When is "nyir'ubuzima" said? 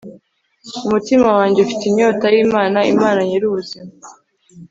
3.27-3.91